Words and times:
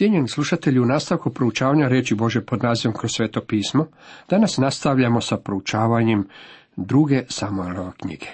Cijenjeni 0.00 0.28
slušatelji, 0.28 0.80
u 0.80 0.86
nastavku 0.86 1.30
proučavanja 1.30 1.88
reći 1.88 2.14
Bože 2.14 2.40
pod 2.40 2.62
nazivom 2.62 2.96
kroz 2.96 3.12
sveto 3.12 3.40
pismo, 3.40 3.86
danas 4.30 4.58
nastavljamo 4.58 5.20
sa 5.20 5.36
proučavanjem 5.36 6.28
druge 6.76 7.24
Samuelove 7.28 7.92
knjige. 7.96 8.26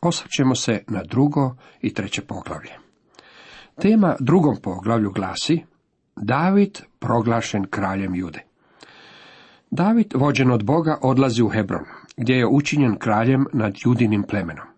Osvrćemo 0.00 0.54
se 0.54 0.82
na 0.88 1.02
drugo 1.02 1.56
i 1.80 1.94
treće 1.94 2.22
poglavlje. 2.22 2.70
Tema 3.80 4.16
drugom 4.20 4.56
poglavlju 4.62 5.10
glasi 5.10 5.64
David 6.16 6.78
proglašen 6.98 7.66
kraljem 7.70 8.14
Jude. 8.14 8.44
David, 9.70 10.12
vođen 10.14 10.50
od 10.50 10.64
Boga, 10.64 10.98
odlazi 11.02 11.42
u 11.42 11.48
Hebron, 11.48 11.84
gdje 12.16 12.34
je 12.34 12.46
učinjen 12.46 12.96
kraljem 12.98 13.46
nad 13.52 13.74
judinim 13.84 14.22
plemenom. 14.22 14.77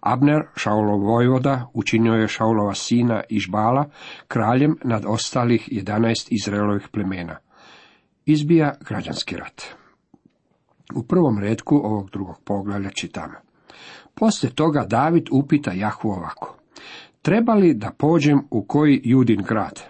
Abner, 0.00 0.42
Šaulov 0.56 1.00
vojvoda, 1.00 1.70
učinio 1.74 2.12
je 2.12 2.28
Šaulova 2.28 2.74
sina 2.74 3.22
Išbala 3.28 3.84
kraljem 4.28 4.78
nad 4.84 5.04
ostalih 5.06 5.68
11 5.72 6.28
Izraelovih 6.30 6.88
plemena. 6.92 7.36
Izbija 8.26 8.74
građanski 8.88 9.36
rat. 9.36 9.62
U 10.94 11.02
prvom 11.02 11.38
redku 11.38 11.76
ovog 11.76 12.10
drugog 12.10 12.40
poglavlja 12.44 12.90
čitamo. 12.90 13.34
Poslije 14.14 14.54
toga 14.54 14.84
David 14.86 15.28
upita 15.30 15.72
Jahvu 15.72 16.10
ovako. 16.10 16.56
Treba 17.22 17.54
li 17.54 17.74
da 17.74 17.90
pođem 17.98 18.40
u 18.50 18.64
koji 18.64 19.00
judin 19.04 19.42
grad? 19.42 19.82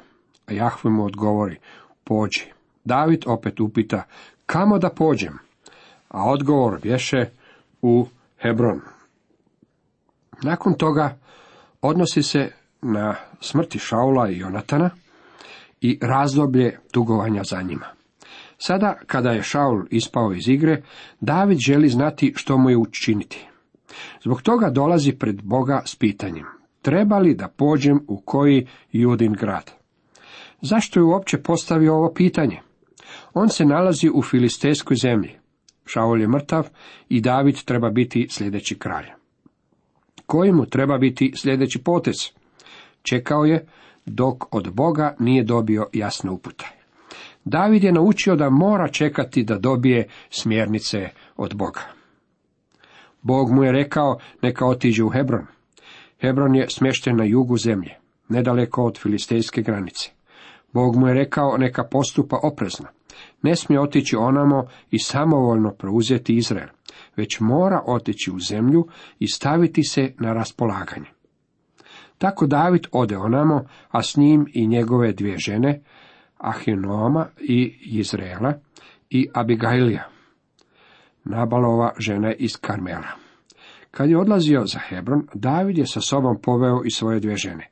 A 0.47 0.53
Jahve 0.53 0.91
mu 0.91 1.05
odgovori, 1.05 1.57
pođi. 2.05 2.45
David 2.85 3.23
opet 3.27 3.61
upita, 3.61 4.03
kamo 4.47 4.79
da 4.79 4.91
pođem? 4.91 5.39
A 6.09 6.31
odgovor 6.31 6.79
vješe 6.83 7.31
u 7.83 8.07
Hebron. 8.39 8.81
Nakon 10.43 10.75
toga 10.75 11.19
odnosi 11.83 12.23
se 12.23 12.53
na 12.83 13.15
smrti 13.41 13.79
Šaula 13.79 14.31
i 14.31 14.39
Jonatana 14.39 14.91
i 15.81 15.99
razdoblje 16.03 16.79
tugovanja 16.93 17.43
za 17.45 17.63
njima. 17.63 17.87
Sada, 18.59 18.95
kada 19.07 19.31
je 19.31 19.43
Šaul 19.43 19.83
ispao 19.91 20.33
iz 20.33 20.49
igre, 20.49 20.83
David 21.21 21.59
želi 21.59 21.89
znati 21.89 22.33
što 22.37 22.59
mu 22.59 22.71
je 22.71 22.77
učiniti. 22.77 23.47
Zbog 24.25 24.43
toga 24.43 24.71
dolazi 24.71 25.13
pred 25.13 25.43
Boga 25.43 25.83
s 25.87 25.97
pitanjem. 25.97 26.45
Treba 26.83 27.19
li 27.19 27.35
da 27.35 27.49
pođem 27.49 28.01
u 28.09 28.21
koji 28.21 28.67
judin 28.93 29.33
grad? 29.33 29.71
Zašto 30.61 31.01
je 31.01 31.05
uopće 31.05 31.43
postavio 31.43 31.95
ovo 31.95 32.13
pitanje? 32.15 32.61
On 33.35 33.49
se 33.49 33.65
nalazi 33.65 34.11
u 34.15 34.23
filistejskoj 34.23 34.97
zemlji. 34.97 35.39
Šaul 35.87 36.21
je 36.21 36.29
mrtav 36.29 36.69
i 37.09 37.21
David 37.21 37.65
treba 37.65 37.91
biti 37.91 38.27
sljedeći 38.31 38.79
kralj 38.79 39.20
koji 40.31 40.53
mu 40.53 40.67
treba 40.67 40.99
biti 40.99 41.33
sljedeći 41.37 41.79
potez. 41.79 42.15
Čekao 43.03 43.45
je 43.45 43.67
dok 44.07 44.55
od 44.55 44.73
Boga 44.73 45.15
nije 45.19 45.45
dobio 45.45 45.87
jasne 45.93 46.31
upute. 46.31 46.67
David 47.45 47.85
je 47.85 47.93
naučio 47.93 48.37
da 48.37 48.51
mora 48.51 48.89
čekati 48.89 49.45
da 49.45 49.59
dobije 49.59 50.09
smjernice 50.31 51.09
od 51.37 51.55
Boga. 51.55 51.81
Bog 53.23 53.51
mu 53.51 53.65
je 53.65 53.73
rekao 53.73 54.19
neka 54.43 54.67
otiđe 54.67 55.05
u 55.05 55.09
Hebron. 55.09 55.47
Hebron 56.21 56.55
je 56.55 56.71
smješten 56.71 57.17
na 57.17 57.25
jugu 57.25 57.57
zemlje, 57.57 57.95
nedaleko 58.29 58.85
od 58.85 58.99
filistejske 58.99 59.63
granice. 59.63 60.11
Bog 60.73 60.97
mu 60.97 61.09
je 61.09 61.15
rekao 61.15 61.57
neka 61.59 61.85
postupa 61.85 62.39
oprezno. 62.43 62.87
Ne 63.43 63.57
smije 63.57 63.81
otići 63.81 64.17
onamo 64.17 64.67
i 64.91 64.99
samovoljno 64.99 65.71
preuzeti 65.71 66.37
Izrael 66.37 66.69
već 67.17 67.41
mora 67.41 67.83
otići 67.87 68.31
u 68.31 68.39
zemlju 68.39 68.87
i 69.19 69.29
staviti 69.29 69.83
se 69.83 70.13
na 70.19 70.33
raspolaganje. 70.33 71.07
Tako 72.19 72.47
David 72.47 72.87
ode 72.93 73.17
onamo, 73.17 73.65
a 73.89 74.03
s 74.03 74.17
njim 74.17 74.47
i 74.55 74.67
njegove 74.67 75.13
dvije 75.13 75.39
žene, 75.39 75.81
Ahinoma 76.39 77.27
i 77.41 77.79
Izraela 77.85 78.53
i 79.11 79.29
Abigailija, 79.35 80.09
Nabalova 81.25 81.93
žena 81.99 82.33
iz 82.35 82.57
Karmela. 82.57 83.09
Kad 83.91 84.11
je 84.11 84.19
odlazio 84.19 84.67
za 84.67 84.79
Hebron, 84.89 85.27
David 85.35 85.79
je 85.79 85.87
sa 85.87 86.01
sobom 86.01 86.41
poveo 86.43 86.83
i 86.85 86.91
svoje 86.91 87.21
dvije 87.21 87.37
žene. 87.37 87.71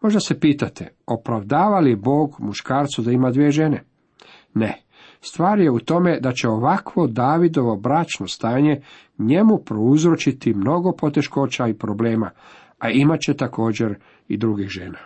Možda 0.00 0.20
se 0.20 0.40
pitate, 0.40 0.88
opravdava 1.06 1.80
li 1.80 1.96
Bog 1.96 2.36
muškarcu 2.38 3.02
da 3.02 3.10
ima 3.10 3.30
dvije 3.30 3.50
žene? 3.50 3.84
Ne, 4.54 4.82
Stvar 5.24 5.60
je 5.60 5.70
u 5.70 5.78
tome 5.78 6.20
da 6.20 6.32
će 6.32 6.48
ovakvo 6.48 7.06
Davidovo 7.06 7.76
bračno 7.76 8.28
stanje 8.28 8.80
njemu 9.18 9.58
prouzročiti 9.58 10.54
mnogo 10.54 10.92
poteškoća 10.92 11.68
i 11.68 11.74
problema, 11.74 12.30
a 12.78 12.90
imat 12.90 13.20
će 13.20 13.34
također 13.34 13.94
i 14.28 14.36
drugih 14.36 14.68
žena. 14.68 14.98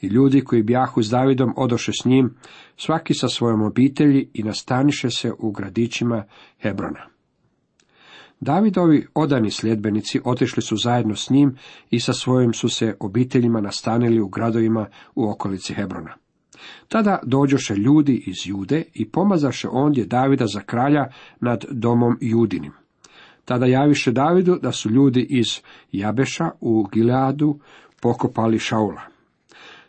I 0.00 0.06
ljudi 0.06 0.40
koji 0.40 0.62
bjahu 0.62 1.02
s 1.02 1.10
Davidom 1.10 1.52
odoše 1.56 1.92
s 1.92 2.04
njim, 2.04 2.34
svaki 2.76 3.14
sa 3.14 3.28
svojom 3.28 3.62
obitelji 3.62 4.30
i 4.34 4.42
nastaniše 4.42 5.10
se 5.10 5.32
u 5.38 5.50
gradićima 5.50 6.24
Hebrona. 6.58 7.06
Davidovi 8.40 9.06
odani 9.14 9.50
sljedbenici 9.50 10.20
otišli 10.24 10.62
su 10.62 10.76
zajedno 10.76 11.16
s 11.16 11.30
njim 11.30 11.56
i 11.90 12.00
sa 12.00 12.12
svojim 12.12 12.52
su 12.52 12.68
se 12.68 12.96
obiteljima 13.00 13.60
nastanili 13.60 14.20
u 14.20 14.28
gradovima 14.28 14.86
u 15.14 15.30
okolici 15.30 15.74
Hebrona. 15.74 16.14
Tada 16.88 17.18
dođoše 17.22 17.74
ljudi 17.74 18.24
iz 18.26 18.36
Jude 18.44 18.82
i 18.94 19.10
pomazaše 19.10 19.68
ondje 19.72 20.04
Davida 20.06 20.46
za 20.46 20.60
kralja 20.60 21.06
nad 21.40 21.64
domom 21.70 22.18
Judinim. 22.20 22.72
Tada 23.44 23.66
javiše 23.66 24.12
Davidu 24.12 24.58
da 24.62 24.72
su 24.72 24.90
ljudi 24.90 25.26
iz 25.30 25.60
Jabeša 25.92 26.50
u 26.60 26.86
Gileadu 26.92 27.58
pokopali 28.00 28.58
Šaula. 28.58 29.02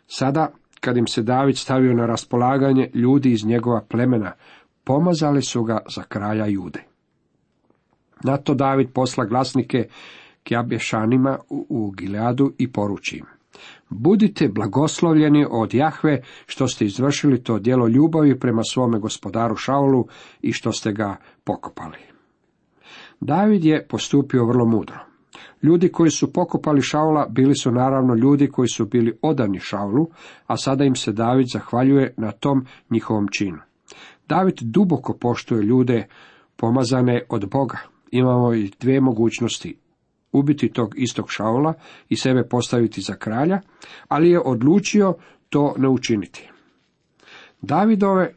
Sada, 0.06 0.52
kad 0.80 0.96
im 0.96 1.06
se 1.06 1.22
David 1.22 1.56
stavio 1.56 1.94
na 1.94 2.06
raspolaganje, 2.06 2.90
ljudi 2.94 3.32
iz 3.32 3.44
njegova 3.44 3.80
plemena 3.88 4.32
pomazali 4.84 5.42
su 5.42 5.64
ga 5.64 5.78
za 5.94 6.02
kralja 6.02 6.46
Jude. 6.46 6.82
Na 8.24 8.36
to 8.36 8.54
David 8.54 8.88
posla 8.94 9.24
glasnike 9.24 9.88
Kjabešanima 10.44 11.38
u 11.48 11.90
Gileadu 11.90 12.52
i 12.58 12.72
poruči 12.72 13.16
im. 13.16 13.41
Budite 13.88 14.48
blagoslovljeni 14.48 15.46
od 15.50 15.74
Jahve 15.74 16.22
što 16.46 16.68
ste 16.68 16.84
izvršili 16.84 17.42
to 17.42 17.58
djelo 17.58 17.88
ljubavi 17.88 18.38
prema 18.38 18.62
svome 18.62 18.98
gospodaru 18.98 19.56
Šaulu 19.56 20.06
i 20.42 20.52
što 20.52 20.72
ste 20.72 20.92
ga 20.92 21.16
pokopali. 21.44 21.98
David 23.20 23.64
je 23.64 23.86
postupio 23.88 24.46
vrlo 24.46 24.66
mudro. 24.66 24.98
Ljudi 25.62 25.88
koji 25.88 26.10
su 26.10 26.32
pokopali 26.32 26.82
Šaula 26.82 27.26
bili 27.30 27.54
su 27.54 27.70
naravno 27.70 28.14
ljudi 28.14 28.48
koji 28.48 28.68
su 28.68 28.86
bili 28.86 29.18
odani 29.22 29.60
Šaulu, 29.60 30.06
a 30.46 30.56
sada 30.56 30.84
im 30.84 30.94
se 30.94 31.12
David 31.12 31.46
zahvaljuje 31.52 32.14
na 32.16 32.32
tom 32.32 32.66
njihovom 32.90 33.28
činu. 33.28 33.58
David 34.28 34.54
duboko 34.60 35.12
poštuje 35.20 35.62
ljude 35.62 36.06
pomazane 36.56 37.22
od 37.28 37.50
Boga. 37.50 37.78
Imamo 38.10 38.54
i 38.54 38.70
dvije 38.80 39.00
mogućnosti, 39.00 39.76
ubiti 40.32 40.72
tog 40.72 40.94
istog 40.96 41.30
Šaula 41.30 41.74
i 42.08 42.16
sebe 42.16 42.48
postaviti 42.48 43.00
za 43.00 43.14
kralja, 43.14 43.60
ali 44.08 44.30
je 44.30 44.40
odlučio 44.40 45.14
to 45.48 45.74
ne 45.78 45.88
učiniti. 45.88 46.48
Davidove 47.62 48.34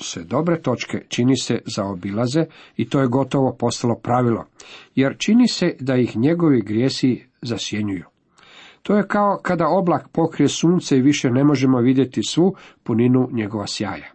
se 0.00 0.24
dobre 0.24 0.62
točke 0.62 1.04
čini 1.08 1.36
se 1.36 1.60
zaobilaze 1.76 2.44
i 2.76 2.88
to 2.88 3.00
je 3.00 3.06
gotovo 3.06 3.56
postalo 3.58 3.94
pravilo, 4.02 4.46
jer 4.94 5.16
čini 5.18 5.48
se 5.48 5.76
da 5.80 5.96
ih 5.96 6.16
njegovi 6.16 6.60
grijesi 6.60 7.26
zasjenjuju. 7.42 8.04
To 8.82 8.96
je 8.96 9.06
kao 9.08 9.38
kada 9.42 9.68
oblak 9.68 10.08
pokrije 10.08 10.48
sunce 10.48 10.96
i 10.96 11.02
više 11.02 11.30
ne 11.30 11.44
možemo 11.44 11.78
vidjeti 11.78 12.22
svu 12.22 12.54
puninu 12.82 13.28
njegova 13.32 13.66
sjaja. 13.66 14.12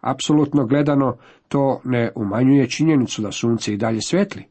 Apsolutno 0.00 0.66
gledano 0.66 1.16
to 1.48 1.80
ne 1.84 2.12
umanjuje 2.14 2.70
činjenicu 2.70 3.22
da 3.22 3.32
sunce 3.32 3.74
i 3.74 3.76
dalje 3.76 4.00
svetli, 4.02 4.44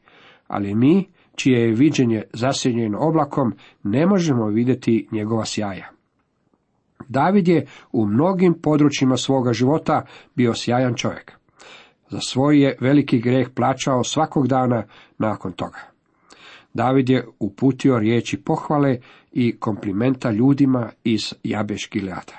ali 0.48 0.76
mi 0.76 1.10
čije 1.36 1.62
je 1.62 1.76
viđenje 1.76 2.24
zasjenjeno 2.34 3.00
oblakom, 3.00 3.54
ne 3.84 4.06
možemo 4.06 4.48
vidjeti 4.48 5.08
njegova 5.12 5.46
sjaja. 5.46 5.90
David 7.08 7.48
je 7.48 7.66
u 7.92 8.06
mnogim 8.06 8.54
područjima 8.62 9.18
svoga 9.18 9.54
života 9.54 10.06
bio 10.36 10.54
sjajan 10.54 10.94
čovjek. 10.96 11.32
Za 12.10 12.20
svoj 12.20 12.62
je 12.62 12.78
veliki 12.80 13.20
greh 13.20 13.50
plaćao 13.56 14.04
svakog 14.04 14.48
dana 14.48 14.84
nakon 15.18 15.52
toga. 15.52 15.80
David 16.74 17.10
je 17.10 17.28
uputio 17.40 18.00
riječi 18.00 18.38
pohvale 18.38 18.98
i 19.32 19.60
komplimenta 19.60 20.32
ljudima 20.32 20.90
iz 21.04 21.34
Jabeš 21.44 21.90
Gileata. 21.92 22.38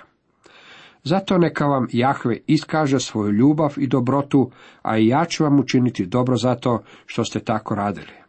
Zato 1.03 1.39
neka 1.39 1.67
vam 1.67 1.87
Jahve 1.93 2.39
iskaže 2.47 3.01
svoju 3.01 3.33
ljubav 3.33 3.75
i 3.77 3.87
dobrotu, 3.87 4.51
a 4.83 4.99
i 4.99 5.07
ja 5.07 5.25
ću 5.25 5.45
vam 5.45 5.61
učiniti 5.61 6.07
dobro 6.07 6.37
zato 6.37 6.83
što 7.07 7.25
ste 7.25 7.41
tako 7.41 7.75
radili. 7.75 8.24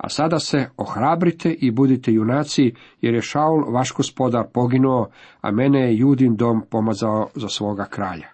A 0.00 0.08
sada 0.08 0.38
se 0.38 0.68
ohrabrite 0.76 1.50
i 1.52 1.70
budite 1.70 2.12
junaci, 2.12 2.74
jer 3.00 3.14
je 3.14 3.22
Šaul 3.22 3.72
vaš 3.72 3.92
gospodar 3.92 4.46
poginuo, 4.52 5.08
a 5.40 5.50
mene 5.50 5.80
je 5.80 5.98
Judin 5.98 6.36
dom 6.36 6.62
pomazao 6.70 7.28
za 7.34 7.48
svoga 7.48 7.84
kralja. 7.84 8.28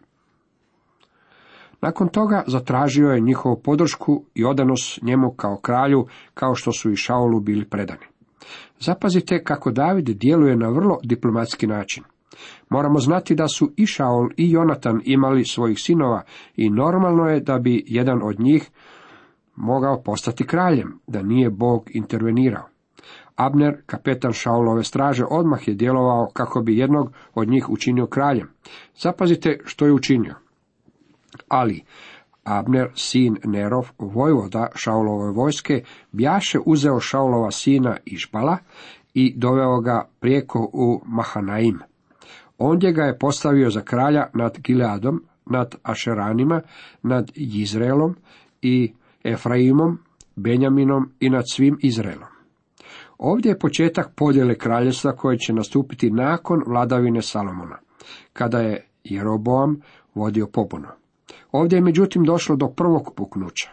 Nakon 1.81 2.09
toga 2.09 2.45
zatražio 2.47 3.09
je 3.09 3.21
njihovu 3.21 3.61
podršku 3.65 4.25
i 4.35 4.45
odanos 4.45 4.99
njemu 5.03 5.31
kao 5.31 5.57
kralju, 5.57 6.07
kao 6.35 6.55
što 6.55 6.73
su 6.73 6.91
i 6.91 6.97
Šaulu 6.97 7.41
bili 7.41 7.65
predani. 7.65 8.07
Zapazite 8.81 9.45
kako 9.45 9.71
David 9.71 10.09
djeluje 10.09 10.57
na 10.57 10.69
vrlo 10.69 10.99
diplomatski 11.03 11.67
način. 11.67 12.05
Moramo 12.69 12.99
znati 12.99 13.35
da 13.35 13.49
su 13.49 13.73
i 13.77 13.87
Šaul 13.87 14.29
i 14.37 14.51
Jonatan 14.51 15.01
imali 15.05 15.45
svojih 15.45 15.79
sinova 15.81 16.23
i 16.57 16.71
normalno 16.71 17.25
je 17.29 17.41
da 17.41 17.59
bi 17.59 17.85
jedan 17.87 18.23
od 18.23 18.41
njih 18.41 18.71
mogao 19.57 20.03
postati 20.03 20.47
kraljem, 20.47 20.99
da 21.07 21.23
nije 21.23 21.51
Bog 21.51 21.91
intervenirao. 21.95 22.69
Abner, 23.37 23.77
kapetan 23.87 24.33
Šaulove 24.33 24.85
straže, 24.85 25.25
odmah 25.31 25.69
je 25.69 25.75
djelovao 25.75 26.31
kako 26.33 26.61
bi 26.61 26.79
jednog 26.79 27.13
od 27.35 27.49
njih 27.49 27.71
učinio 27.71 28.07
kraljem. 28.07 28.49
Zapazite 28.97 29.59
što 29.65 29.87
je 29.87 29.93
učinio. 29.93 30.35
Ali, 31.49 31.85
Abner, 32.45 32.89
sin 32.95 33.37
Nerov, 33.45 33.89
vojvoda 33.99 34.69
Šaulove 34.75 35.31
vojske, 35.31 35.83
bjaše 36.13 36.59
uzeo 36.67 37.01
Šaulova 37.01 37.51
sina 37.51 37.97
Išbala 38.05 38.59
i 39.15 39.35
doveo 39.37 39.81
ga 39.81 40.09
prijeko 40.21 40.71
u 40.73 41.03
Mahanaim. 41.05 41.79
Ondje 42.59 42.93
ga 42.93 43.03
je 43.03 43.19
postavio 43.19 43.71
za 43.71 43.81
kralja 43.81 44.27
nad 44.35 44.59
Gileadom, 44.59 45.25
nad 45.47 45.75
Ašeranima, 45.83 46.61
nad 47.03 47.31
Izraelom 47.35 48.17
i 48.63 48.93
Efraimom, 49.27 49.99
Benjaminom 50.37 51.11
i 51.21 51.31
nad 51.31 51.45
svim 51.51 51.79
Izraelom. 51.83 52.29
Ovdje 53.19 53.51
je 53.51 53.59
početak 53.59 54.15
podjele 54.17 54.59
kraljevstva 54.59 55.17
koje 55.17 55.39
će 55.39 55.53
nastupiti 55.53 56.11
nakon 56.11 56.63
vladavine 56.67 57.23
Salomona, 57.23 57.79
kada 58.33 58.61
je 58.61 58.87
Jeroboam 59.05 59.81
vodio 60.15 60.47
pobunu. 60.47 60.89
Ovdje 61.53 61.77
je 61.77 61.83
međutim 61.83 62.25
došlo 62.25 62.57
do 62.57 62.69
prvog 62.69 63.13
puknuća. 63.17 63.71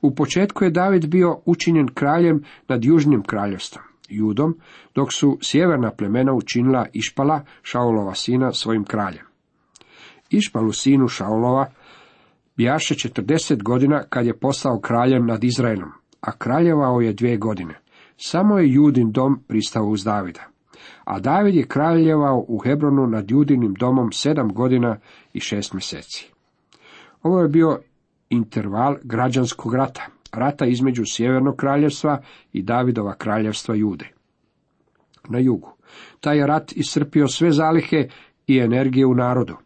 U 0.00 0.14
početku 0.14 0.64
je 0.64 0.70
David 0.70 1.06
bio 1.06 1.40
učinjen 1.44 1.88
kraljem 1.94 2.44
nad 2.68 2.84
južnim 2.84 3.22
kraljevstvom, 3.22 3.84
Judom, 4.08 4.58
dok 4.94 5.12
su 5.12 5.38
sjeverna 5.42 5.90
plemena 5.90 6.32
učinila 6.32 6.86
Išpala, 6.92 7.40
Šaulova 7.62 8.14
sina, 8.14 8.52
svojim 8.52 8.84
kraljem. 8.84 9.24
Išpalu 10.30 10.72
sinu 10.72 11.08
Šaulova 11.08 11.70
bijaše 12.56 12.94
40 12.94 13.62
godina 13.62 14.02
kad 14.08 14.26
je 14.26 14.38
postao 14.38 14.80
kraljem 14.80 15.26
nad 15.26 15.44
Izraelom, 15.44 15.90
a 16.20 16.32
kraljevao 16.32 17.00
je 17.00 17.12
dvije 17.12 17.36
godine. 17.36 17.80
Samo 18.16 18.58
je 18.58 18.72
Judin 18.72 19.12
dom 19.12 19.40
pristao 19.48 19.84
uz 19.84 20.04
Davida. 20.04 20.44
A 21.04 21.20
David 21.20 21.54
je 21.54 21.66
kraljevao 21.66 22.44
u 22.48 22.58
Hebronu 22.58 23.06
nad 23.06 23.30
Judinim 23.30 23.74
domom 23.74 24.12
sedam 24.12 24.54
godina 24.54 24.98
i 25.32 25.40
šest 25.40 25.72
mjeseci. 25.72 26.32
Ovo 27.22 27.40
je 27.40 27.48
bio 27.48 27.80
interval 28.30 28.96
građanskog 29.02 29.74
rata, 29.74 30.06
rata 30.32 30.66
između 30.66 31.02
Sjevernog 31.06 31.56
kraljevstva 31.56 32.20
i 32.52 32.62
Davidova 32.62 33.14
kraljevstva 33.14 33.74
Jude. 33.74 34.08
Na 35.28 35.38
jugu. 35.38 35.76
Taj 36.20 36.38
je 36.38 36.46
rat 36.46 36.72
iscrpio 36.72 37.28
sve 37.28 37.52
zalihe 37.52 38.08
i 38.46 38.58
energije 38.58 39.06
u 39.06 39.14
narodu. 39.14 39.56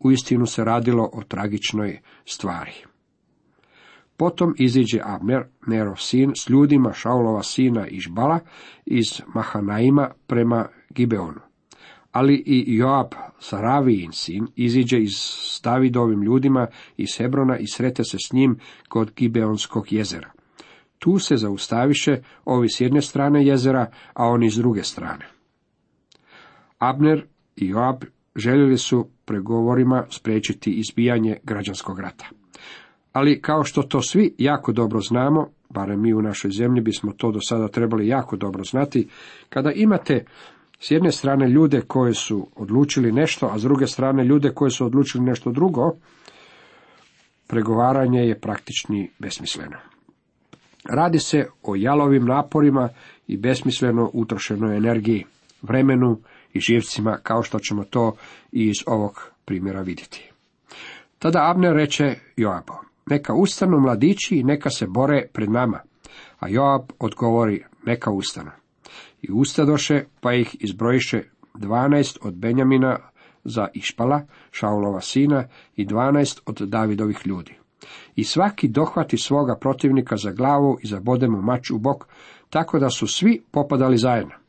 Uistinu 0.00 0.46
se 0.46 0.64
radilo 0.64 1.10
o 1.12 1.22
tragičnoj 1.22 2.00
stvari. 2.24 2.72
Potom 4.16 4.54
iziđe 4.58 5.00
Abner, 5.04 5.42
Nerov 5.66 5.96
sin, 5.96 6.32
s 6.36 6.48
ljudima 6.48 6.92
Šaulova 6.92 7.42
sina 7.42 7.86
Išbala 7.86 8.38
iz 8.86 9.20
Mahanaima 9.34 10.10
prema 10.26 10.68
Gibeonu. 10.90 11.40
Ali 12.12 12.42
i 12.46 12.76
Joab, 12.76 13.06
Saravijin 13.38 14.12
sin, 14.12 14.46
iziđe 14.56 14.98
iz 14.98 15.12
Davidovim 15.64 16.22
ljudima 16.22 16.66
iz 16.96 17.08
Hebrona 17.18 17.58
i 17.58 17.66
srete 17.66 18.04
se 18.04 18.16
s 18.28 18.32
njim 18.32 18.58
kod 18.88 19.12
Gibeonskog 19.16 19.92
jezera. 19.92 20.30
Tu 20.98 21.18
se 21.18 21.36
zaustaviše 21.36 22.22
ovi 22.44 22.68
s 22.68 22.80
jedne 22.80 23.02
strane 23.02 23.46
jezera, 23.46 23.86
a 24.14 24.26
oni 24.26 24.50
s 24.50 24.56
druge 24.56 24.82
strane. 24.82 25.26
Abner 26.78 27.26
i 27.56 27.68
Joab 27.68 28.04
željeli 28.40 28.78
su 28.78 29.06
pregovorima 29.24 30.04
spriječiti 30.10 30.72
izbijanje 30.72 31.36
građanskog 31.42 32.00
rata. 32.00 32.24
Ali 33.12 33.40
kao 33.42 33.64
što 33.64 33.82
to 33.82 34.02
svi 34.02 34.34
jako 34.38 34.72
dobro 34.72 35.00
znamo, 35.00 35.48
barem 35.70 36.00
mi 36.02 36.14
u 36.14 36.22
našoj 36.22 36.50
zemlji 36.50 36.80
bismo 36.80 37.12
to 37.12 37.32
do 37.32 37.40
sada 37.40 37.68
trebali 37.68 38.08
jako 38.08 38.36
dobro 38.36 38.64
znati, 38.64 39.08
kada 39.48 39.72
imate 39.72 40.24
s 40.80 40.90
jedne 40.90 41.12
strane 41.12 41.48
ljude 41.48 41.80
koji 41.80 42.14
su 42.14 42.48
odlučili 42.56 43.12
nešto, 43.12 43.46
a 43.46 43.58
s 43.58 43.62
druge 43.62 43.86
strane 43.86 44.24
ljude 44.24 44.50
koji 44.50 44.70
su 44.70 44.86
odlučili 44.86 45.24
nešto 45.24 45.50
drugo, 45.52 45.92
pregovaranje 47.46 48.20
je 48.20 48.40
praktični 48.40 49.10
besmisleno. 49.18 49.76
Radi 50.84 51.18
se 51.18 51.46
o 51.62 51.76
jalovim 51.76 52.24
naporima 52.26 52.88
i 53.26 53.36
besmisleno 53.36 54.10
utrošenoj 54.12 54.76
energiji, 54.76 55.24
vremenu 55.62 56.18
i 56.52 56.60
živcima, 56.60 57.18
kao 57.22 57.42
što 57.42 57.58
ćemo 57.58 57.84
to 57.84 58.16
i 58.52 58.68
iz 58.68 58.76
ovog 58.86 59.30
primjera 59.44 59.80
vidjeti. 59.80 60.30
Tada 61.18 61.50
Abner 61.50 61.72
reče 61.72 62.14
Joabo, 62.36 62.74
neka 63.06 63.34
ustanu 63.34 63.80
mladići 63.80 64.36
i 64.36 64.44
neka 64.44 64.70
se 64.70 64.86
bore 64.86 65.26
pred 65.32 65.50
nama. 65.50 65.80
A 66.38 66.48
Joab 66.48 66.82
odgovori, 66.98 67.64
neka 67.86 68.10
ustanu. 68.10 68.50
I 69.22 69.28
ustadoše, 69.32 70.04
pa 70.20 70.34
ih 70.34 70.56
izbrojiše 70.60 71.22
dvanaest 71.54 72.18
od 72.22 72.34
Benjamina 72.34 72.98
za 73.44 73.68
Išpala, 73.74 74.26
Šaulova 74.50 75.00
sina, 75.00 75.44
i 75.76 75.84
dvanaest 75.84 76.42
od 76.46 76.56
Davidovih 76.56 77.20
ljudi. 77.24 77.54
I 78.16 78.24
svaki 78.24 78.68
dohvati 78.68 79.18
svoga 79.18 79.56
protivnika 79.60 80.16
za 80.16 80.30
glavu 80.30 80.78
i 80.82 80.86
zabode 80.86 81.28
mu 81.28 81.42
mač 81.42 81.70
u 81.70 81.78
bok, 81.78 82.06
tako 82.50 82.78
da 82.78 82.90
su 82.90 83.06
svi 83.06 83.42
popadali 83.50 83.98
zajedno. 83.98 84.39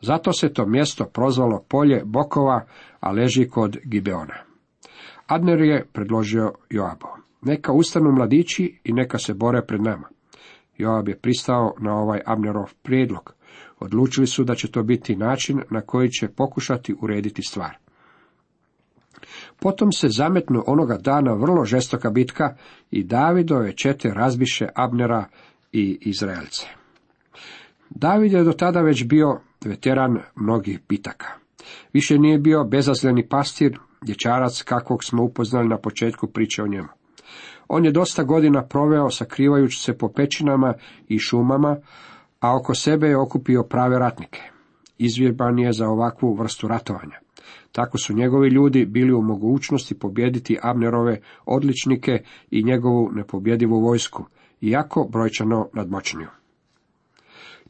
Zato 0.00 0.32
se 0.32 0.52
to 0.52 0.66
mjesto 0.66 1.04
prozvalo 1.04 1.64
polje 1.68 2.02
bokova, 2.04 2.66
a 3.00 3.12
leži 3.12 3.48
kod 3.48 3.76
Gibeona. 3.84 4.34
Adner 5.26 5.60
je 5.60 5.86
predložio 5.92 6.52
Joabo. 6.70 7.08
Neka 7.42 7.72
ustanu 7.72 8.12
mladići 8.12 8.80
i 8.84 8.92
neka 8.92 9.18
se 9.18 9.34
bore 9.34 9.62
pred 9.66 9.82
nama. 9.82 10.08
Joab 10.78 11.08
je 11.08 11.18
pristao 11.18 11.74
na 11.78 11.94
ovaj 11.94 12.20
Abnerov 12.26 12.72
prijedlog. 12.82 13.34
Odlučili 13.78 14.26
su 14.26 14.44
da 14.44 14.54
će 14.54 14.70
to 14.70 14.82
biti 14.82 15.16
način 15.16 15.62
na 15.70 15.80
koji 15.80 16.10
će 16.10 16.28
pokušati 16.28 16.94
urediti 17.00 17.42
stvar. 17.42 17.76
Potom 19.60 19.92
se 19.92 20.08
zametnu 20.08 20.64
onoga 20.66 20.96
dana 20.96 21.32
vrlo 21.32 21.64
žestoka 21.64 22.10
bitka 22.10 22.56
i 22.90 23.04
Davidove 23.04 23.72
čete 23.72 24.10
razbiše 24.10 24.68
Abnera 24.74 25.24
i 25.72 25.98
Izraelce. 26.00 26.79
David 27.90 28.32
je 28.32 28.44
do 28.44 28.52
tada 28.52 28.80
već 28.80 29.04
bio 29.04 29.40
veteran 29.64 30.18
mnogih 30.36 30.80
bitaka. 30.88 31.26
Više 31.92 32.18
nije 32.18 32.38
bio 32.38 32.64
bezazleni 32.64 33.28
pastir, 33.28 33.78
dječarac 34.02 34.62
kakvog 34.62 35.04
smo 35.04 35.24
upoznali 35.24 35.68
na 35.68 35.78
početku 35.78 36.26
priče 36.26 36.62
o 36.62 36.66
njemu. 36.66 36.88
On 37.68 37.84
je 37.84 37.92
dosta 37.92 38.22
godina 38.22 38.62
proveo 38.62 39.10
sakrivajući 39.10 39.80
se 39.80 39.98
po 39.98 40.08
pećinama 40.08 40.74
i 41.08 41.18
šumama, 41.18 41.76
a 42.40 42.56
oko 42.56 42.74
sebe 42.74 43.08
je 43.08 43.16
okupio 43.16 43.62
prave 43.62 43.98
ratnike. 43.98 44.40
Izvjeban 44.98 45.58
je 45.58 45.72
za 45.72 45.88
ovakvu 45.88 46.34
vrstu 46.34 46.68
ratovanja. 46.68 47.18
Tako 47.72 47.98
su 47.98 48.14
njegovi 48.14 48.48
ljudi 48.48 48.86
bili 48.86 49.12
u 49.12 49.22
mogućnosti 49.22 49.98
pobijediti 49.98 50.58
Abnerove 50.62 51.20
odličnike 51.46 52.22
i 52.50 52.62
njegovu 52.62 53.10
nepobjedivu 53.12 53.80
vojsku, 53.80 54.24
iako 54.60 55.08
brojčano 55.12 55.68
nadmoćniju. 55.72 56.28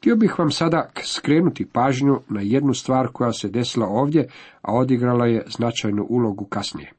Htio 0.00 0.16
bih 0.16 0.38
vam 0.38 0.50
sada 0.50 0.88
skrenuti 1.04 1.66
pažnju 1.66 2.21
na 2.28 2.40
jednu 2.40 2.75
stvar 2.75 3.09
koja 3.12 3.33
se 3.33 3.49
desila 3.49 3.87
ovdje, 3.87 4.28
a 4.62 4.75
odigrala 4.75 5.26
je 5.26 5.45
značajnu 5.49 6.07
ulogu 6.09 6.45
kasnije. 6.45 6.92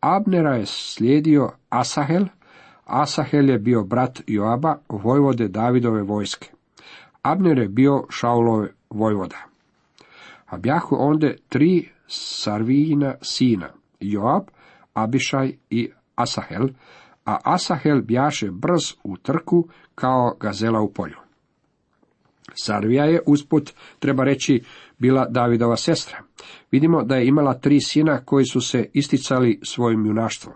Abnera 0.00 0.54
je 0.54 0.66
slijedio 0.66 1.50
Asahel, 1.68 2.24
Asahel 2.84 3.50
je 3.50 3.58
bio 3.58 3.84
brat 3.84 4.20
Joaba, 4.26 4.78
vojvode 4.88 5.48
Davidove 5.48 6.02
vojske. 6.02 6.50
Abner 7.22 7.58
je 7.58 7.68
bio 7.68 8.04
Šaulove 8.10 8.68
vojvoda. 8.90 9.38
A 10.46 10.56
bjahu 10.56 10.96
onde 10.98 11.36
tri 11.48 11.88
Sarvijina 12.06 13.14
sina, 13.22 13.68
Joab, 14.00 14.42
Abišaj 14.94 15.52
i 15.70 15.90
Asahel, 16.14 16.68
a 17.24 17.38
Asahel 17.44 18.02
bjaše 18.02 18.50
brz 18.50 18.94
u 19.04 19.16
trku 19.16 19.68
kao 19.94 20.36
gazela 20.40 20.80
u 20.80 20.92
polju. 20.92 21.21
Sarvija 22.54 23.04
je, 23.04 23.20
usput, 23.26 23.72
treba 23.98 24.24
reći, 24.24 24.62
bila 24.98 25.26
Davidova 25.28 25.76
sestra. 25.76 26.18
Vidimo 26.70 27.02
da 27.02 27.16
je 27.16 27.26
imala 27.26 27.54
tri 27.54 27.80
sina 27.80 28.24
koji 28.24 28.44
su 28.44 28.60
se 28.60 28.90
isticali 28.92 29.60
svojim 29.62 30.06
junaštvom. 30.06 30.54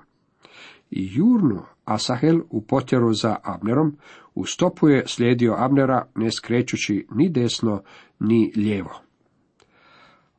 I 0.90 1.08
jurnu 1.12 1.62
Asahel 1.84 2.40
u 2.50 2.62
potjeru 2.62 3.12
za 3.12 3.36
Abnerom, 3.42 3.96
u 4.34 4.44
stopu 4.44 4.88
je 4.88 5.06
slijedio 5.06 5.54
Abnera, 5.58 6.06
ne 6.14 6.30
skrećući 6.30 7.06
ni 7.10 7.28
desno, 7.28 7.82
ni 8.20 8.52
lijevo. 8.56 9.00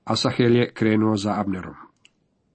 Asahel 0.03 0.55
je 0.55 0.73
krenuo 0.73 1.15
za 1.15 1.39
Abnerom. 1.39 1.75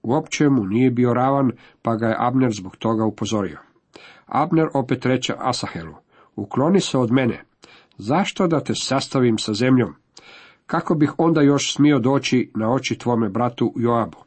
Uopće 0.03 0.49
mu 0.49 0.65
nije 0.65 0.91
bio 0.91 1.13
ravan, 1.13 1.51
pa 1.81 1.95
ga 1.95 2.07
je 2.07 2.15
Abner 2.19 2.51
zbog 2.51 2.75
toga 2.75 3.05
upozorio. 3.05 3.59
Abner 4.25 4.67
opet 4.73 5.05
reče 5.05 5.33
Asahelu, 5.37 5.95
ukloni 6.35 6.79
se 6.79 6.97
od 6.97 7.11
mene, 7.11 7.43
zašto 7.97 8.47
da 8.47 8.59
te 8.59 8.75
sastavim 8.75 9.37
sa 9.37 9.53
zemljom? 9.53 9.95
Kako 10.65 10.95
bih 10.95 11.13
onda 11.17 11.41
još 11.41 11.75
smio 11.75 11.99
doći 11.99 12.51
na 12.55 12.73
oči 12.73 12.97
tvome 12.97 13.29
bratu 13.29 13.73
Joabu? 13.75 14.17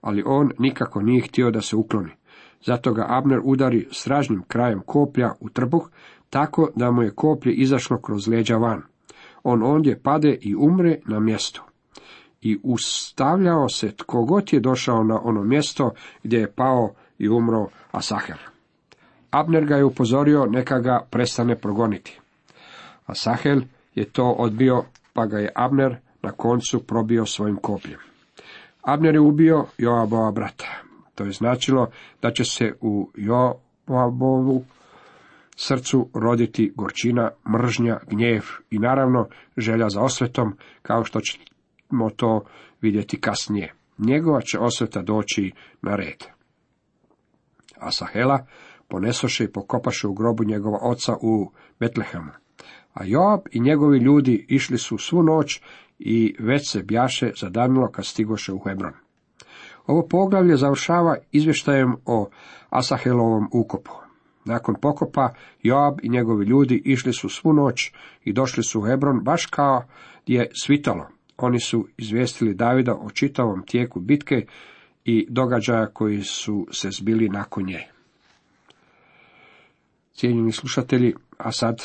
Ali 0.00 0.22
on 0.26 0.50
nikako 0.58 1.02
nije 1.02 1.22
htio 1.22 1.50
da 1.50 1.60
se 1.60 1.76
ukloni. 1.76 2.10
Zato 2.64 2.92
ga 2.92 3.06
Abner 3.08 3.40
udari 3.44 3.88
stražnim 3.90 4.42
krajem 4.48 4.80
koplja 4.86 5.32
u 5.40 5.48
trbuh, 5.48 5.88
tako 6.30 6.68
da 6.76 6.90
mu 6.90 7.02
je 7.02 7.14
koplje 7.14 7.52
izašlo 7.52 7.98
kroz 7.98 8.28
leđa 8.28 8.56
van. 8.56 8.82
On 9.42 9.62
ondje 9.62 10.00
pade 10.02 10.38
i 10.40 10.54
umre 10.54 10.98
na 11.06 11.20
mjestu. 11.20 11.62
I 12.40 12.58
ustavljao 12.62 13.68
se 13.68 13.96
tko 13.96 14.24
god 14.24 14.52
je 14.52 14.60
došao 14.60 15.04
na 15.04 15.20
ono 15.22 15.42
mjesto 15.42 15.90
gdje 16.22 16.38
je 16.38 16.52
pao 16.52 16.94
i 17.18 17.28
umro 17.28 17.66
Asahel. 17.90 18.38
Abner 19.30 19.64
ga 19.64 19.76
je 19.76 19.84
upozorio 19.84 20.46
neka 20.46 20.78
ga 20.78 21.06
prestane 21.10 21.56
progoniti. 21.56 22.21
Asahel 23.06 23.60
je 23.94 24.04
to 24.04 24.24
odbio, 24.24 24.84
pa 25.12 25.26
ga 25.26 25.38
je 25.38 25.52
Abner 25.54 25.96
na 26.22 26.32
koncu 26.32 26.86
probio 26.86 27.26
svojim 27.26 27.56
kopljem. 27.56 27.98
Abner 28.82 29.14
je 29.14 29.20
ubio 29.20 29.64
Joabova 29.78 30.30
brata. 30.30 30.82
To 31.14 31.24
je 31.24 31.32
značilo 31.32 31.90
da 32.22 32.30
će 32.30 32.44
se 32.44 32.74
u 32.80 33.10
Joabovu 33.16 34.64
srcu 35.56 36.08
roditi 36.14 36.72
gorčina, 36.76 37.30
mržnja, 37.52 37.98
gnjev 38.10 38.42
i 38.70 38.78
naravno 38.78 39.28
želja 39.56 39.88
za 39.88 40.00
osvetom, 40.00 40.56
kao 40.82 41.04
što 41.04 41.20
ćemo 41.20 42.10
to 42.16 42.44
vidjeti 42.80 43.20
kasnije. 43.20 43.74
Njegova 43.98 44.40
će 44.40 44.58
osveta 44.58 45.02
doći 45.02 45.52
na 45.82 45.96
red. 45.96 46.24
Asahela 47.78 48.46
ponesoše 48.88 49.44
i 49.44 49.52
pokopaše 49.52 50.06
u 50.08 50.14
grobu 50.14 50.44
njegova 50.44 50.78
oca 50.82 51.12
u 51.22 51.50
Betlehemu. 51.80 52.41
A 52.92 53.04
Joab 53.04 53.40
i 53.50 53.60
njegovi 53.60 53.98
ljudi 53.98 54.46
išli 54.48 54.78
su 54.78 54.98
svu 54.98 55.22
noć 55.22 55.60
i 55.98 56.36
već 56.38 56.70
se 56.70 56.82
bjaše 56.82 57.32
zadanilo 57.40 57.90
kad 57.90 58.06
stigoše 58.06 58.52
u 58.52 58.58
Hebron. 58.58 58.92
Ovo 59.86 60.06
poglavlje 60.08 60.56
završava 60.56 61.16
izvještajem 61.32 61.96
o 62.06 62.28
Asahelovom 62.70 63.48
ukopu. 63.52 63.90
Nakon 64.44 64.74
pokopa, 64.80 65.34
Joab 65.62 65.98
i 66.02 66.08
njegovi 66.08 66.46
ljudi 66.46 66.82
išli 66.84 67.12
su 67.12 67.28
svu 67.28 67.52
noć 67.52 67.92
i 68.24 68.32
došli 68.32 68.62
su 68.62 68.80
u 68.80 68.82
Hebron 68.82 69.20
baš 69.24 69.46
kao 69.46 69.84
je 70.26 70.50
svitalo. 70.64 71.06
Oni 71.36 71.60
su 71.60 71.88
izvijestili 71.96 72.54
Davida 72.54 72.94
o 72.94 73.10
čitavom 73.10 73.62
tijeku 73.66 74.00
bitke 74.00 74.46
i 75.04 75.26
događaja 75.28 75.86
koji 75.86 76.22
su 76.22 76.66
se 76.72 76.90
zbili 76.90 77.28
nakon 77.28 77.64
nje. 77.64 77.88
Cijenjeni 80.14 80.52
slušatelji, 80.52 81.14
a 81.38 81.52
sad 81.52 81.82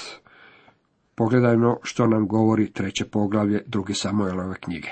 pogledajmo 1.18 1.78
što 1.84 2.08
nam 2.08 2.28
govori 2.28 2.72
treće 2.72 3.06
poglavlje 3.06 3.64
druge 3.66 3.94
Samuelove 3.94 4.56
knjige. 4.56 4.90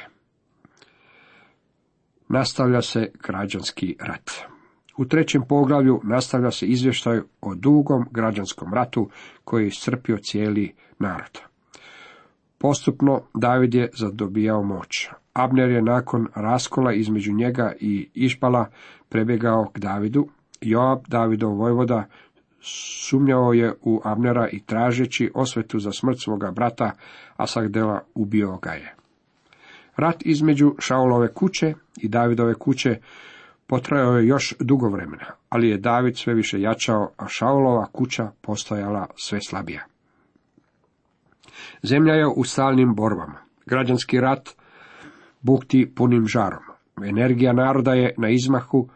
Nastavlja 2.29 2.81
se 2.81 3.11
građanski 3.23 3.97
rat. 3.99 4.31
U 4.97 5.05
trećem 5.05 5.41
poglavlju 5.49 6.01
nastavlja 6.03 6.51
se 6.51 6.65
izvještaj 6.65 7.19
o 7.41 7.55
dugom 7.55 8.05
građanskom 8.11 8.73
ratu 8.73 9.09
koji 9.43 9.63
je 9.63 9.67
iscrpio 9.67 10.17
cijeli 10.17 10.73
narod. 10.99 11.39
Postupno 12.57 13.21
David 13.33 13.73
je 13.73 13.89
zadobijao 13.93 14.63
moć. 14.63 15.09
Abner 15.33 15.69
je 15.69 15.81
nakon 15.81 16.27
raskola 16.35 16.93
između 16.93 17.33
njega 17.33 17.73
i 17.79 18.09
Išpala 18.13 18.69
prebjegao 19.09 19.71
k 19.73 19.79
Davidu. 19.79 20.27
Joab, 20.61 20.99
Davidov 21.07 21.53
vojvoda, 21.53 22.07
sumnjao 23.09 23.53
je 23.53 23.73
u 23.81 24.01
Abnera 24.03 24.49
i 24.49 24.59
tražeći 24.59 25.31
osvetu 25.33 25.79
za 25.79 25.91
smrt 25.91 26.19
svoga 26.19 26.51
brata 26.51 26.91
Asagdela 27.37 28.01
ubio 28.15 28.57
ga 28.57 28.71
je. 28.71 28.95
Rat 29.95 30.25
između 30.25 30.75
Šaulove 30.79 31.33
kuće 31.33 31.73
i 31.97 32.07
Davidove 32.07 32.53
kuće 32.53 32.99
potrajao 33.67 34.17
je 34.17 34.27
još 34.27 34.55
dugo 34.59 34.89
vremena, 34.89 35.25
ali 35.49 35.69
je 35.69 35.77
David 35.77 36.17
sve 36.17 36.33
više 36.33 36.61
jačao, 36.61 37.11
a 37.17 37.27
Šaulova 37.27 37.85
kuća 37.85 38.31
postojala 38.41 39.07
sve 39.15 39.39
slabija. 39.41 39.85
Zemlja 41.83 42.13
je 42.13 42.27
u 42.27 42.43
stalnim 42.43 42.95
borbama. 42.95 43.37
Građanski 43.65 44.19
rat 44.19 44.49
bukti 45.41 45.91
punim 45.95 46.27
žarom. 46.27 46.63
Energija 47.03 47.53
naroda 47.53 47.93
je 47.93 48.13
na 48.17 48.29
izmahu, 48.29 48.89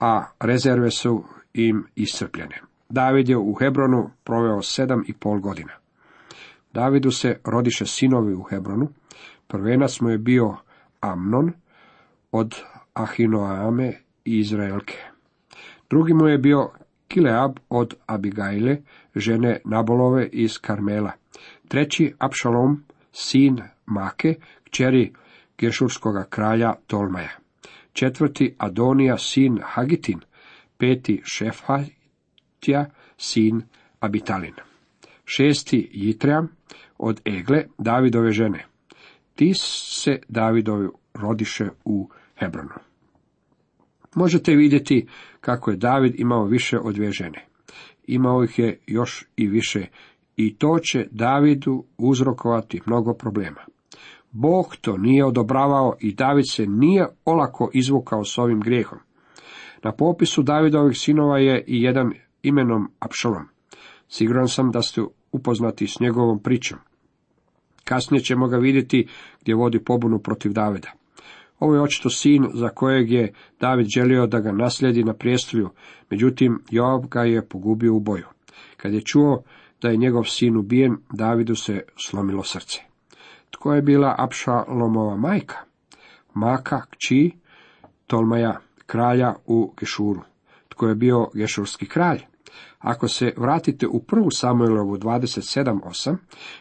a 0.00 0.24
rezerve 0.40 0.90
su 0.90 1.24
im 1.54 1.86
iscrpljene. 1.94 2.60
David 2.88 3.28
je 3.28 3.36
u 3.36 3.54
Hebronu 3.54 4.10
proveo 4.24 4.62
sedam 4.62 5.04
i 5.06 5.12
pol 5.12 5.40
godina. 5.40 5.72
Davidu 6.72 7.10
se 7.10 7.38
rodiše 7.44 7.86
sinovi 7.86 8.34
u 8.34 8.42
Hebronu, 8.42 8.88
prvenac 9.46 10.00
mu 10.00 10.10
je 10.10 10.18
bio 10.18 10.56
Amnon 11.00 11.52
od 12.32 12.54
Ahinoame 12.94 13.92
i 14.24 14.38
Izraelke. 14.38 14.98
Drugi 15.90 16.14
mu 16.14 16.28
je 16.28 16.38
bio 16.38 16.70
Kileab 17.08 17.58
od 17.68 17.94
Abigajle, 18.06 18.76
žene 19.14 19.60
Nabolove 19.64 20.26
iz 20.26 20.58
Karmela. 20.58 21.12
Treći 21.68 22.14
Apšalom, 22.18 22.84
sin 23.12 23.58
Make, 23.86 24.34
kćeri 24.64 25.12
Gešurskoga 25.58 26.24
kralja 26.30 26.74
Tolmaja. 26.86 27.30
Četvrti 27.92 28.54
Adonija, 28.58 29.18
sin 29.18 29.58
Hagitin. 29.62 30.20
Peti 30.80 31.22
Šefhatja, 31.24 32.86
sin 33.16 33.62
Abitalin. 34.00 34.54
Šesti 35.24 35.90
Jitream 35.92 36.48
od 36.98 37.20
Egle, 37.24 37.64
Davidove 37.78 38.32
žene. 38.32 38.66
Ti 39.34 39.52
se 39.54 40.18
Davidovi 40.28 40.88
rodiše 41.14 41.68
u 41.84 42.08
Hebronu. 42.36 42.74
Možete 44.14 44.54
vidjeti 44.54 45.06
kako 45.40 45.70
je 45.70 45.76
David 45.76 46.20
imao 46.20 46.44
više 46.44 46.78
od 46.78 46.94
dvije 46.94 47.12
žene. 47.12 47.46
Imao 48.06 48.44
ih 48.44 48.58
je 48.58 48.78
još 48.86 49.26
i 49.36 49.48
više 49.48 49.86
i 50.36 50.54
to 50.54 50.78
će 50.78 51.06
Davidu 51.10 51.84
uzrokovati 51.98 52.80
mnogo 52.86 53.14
problema. 53.14 53.60
Bog 54.30 54.76
to 54.80 54.96
nije 54.96 55.24
odobravao 55.24 55.96
i 56.00 56.14
David 56.14 56.44
se 56.50 56.66
nije 56.66 57.06
olako 57.24 57.70
izvukao 57.74 58.24
s 58.24 58.38
ovim 58.38 58.60
grijehom. 58.60 58.98
Na 59.82 59.92
popisu 59.92 60.42
Davidovih 60.42 60.96
sinova 60.98 61.38
je 61.38 61.64
i 61.66 61.82
jedan 61.82 62.12
imenom 62.42 62.90
Apšalom. 63.00 63.48
Siguran 64.08 64.48
sam 64.48 64.70
da 64.70 64.82
ste 64.82 65.02
upoznati 65.32 65.86
s 65.86 66.00
njegovom 66.00 66.42
pričom. 66.42 66.78
Kasnije 67.84 68.24
ćemo 68.24 68.48
ga 68.48 68.56
vidjeti 68.56 69.08
gdje 69.40 69.54
vodi 69.54 69.84
pobunu 69.84 70.18
protiv 70.18 70.52
Davida. 70.52 70.92
Ovo 71.58 71.74
je 71.74 71.82
očito 71.82 72.10
sin 72.10 72.46
za 72.54 72.68
kojeg 72.68 73.10
je 73.10 73.32
David 73.60 73.86
želio 73.94 74.26
da 74.26 74.40
ga 74.40 74.52
naslijedi 74.52 75.04
na 75.04 75.14
prijestolju, 75.14 75.70
međutim 76.10 76.62
Joab 76.70 77.06
ga 77.06 77.22
je 77.22 77.48
pogubio 77.48 77.94
u 77.94 78.00
boju. 78.00 78.26
Kad 78.76 78.92
je 78.92 79.00
čuo 79.00 79.42
da 79.82 79.88
je 79.88 79.96
njegov 79.96 80.24
sin 80.24 80.56
ubijen, 80.56 80.96
Davidu 81.12 81.54
se 81.54 81.82
slomilo 81.96 82.42
srce. 82.42 82.80
Tko 83.50 83.74
je 83.74 83.82
bila 83.82 84.14
Apšalomova 84.18 85.16
majka? 85.16 85.56
Maka, 86.34 86.82
kći, 86.90 87.30
Tolmaja, 88.06 88.60
kralja 88.90 89.34
u 89.46 89.74
Gešuru. 89.80 90.20
Tko 90.68 90.88
je 90.88 90.94
bio 90.94 91.28
Gešurski 91.34 91.86
kralj? 91.86 92.20
Ako 92.78 93.08
se 93.08 93.32
vratite 93.36 93.86
u 93.86 94.00
prvu 94.02 94.30
Samuelovu 94.30 94.96
27.8, 94.96 96.16